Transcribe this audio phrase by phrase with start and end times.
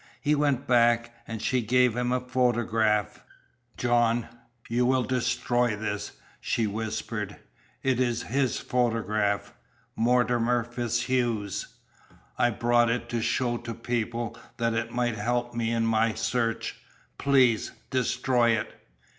[0.19, 3.23] He went back, and she gave him a photograph.
[3.77, 4.27] "John,
[4.67, 7.35] you will destroy this," she whispered.
[7.83, 9.53] "It is his photograph
[9.95, 11.67] Mortimer FitzHugh's.
[12.35, 16.77] I brought it to show to people, that it might help me in my search.
[17.19, 18.73] Please destroy it!"